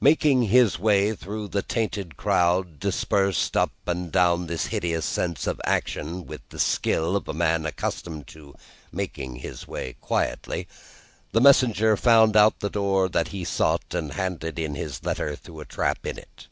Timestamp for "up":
3.56-3.72